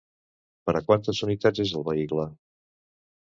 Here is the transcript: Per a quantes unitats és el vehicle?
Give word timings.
Per 0.69 0.73
a 0.77 0.81
quantes 0.87 1.19
unitats 1.27 1.63
és 1.65 1.73
el 1.81 1.85
vehicle? 1.91 2.25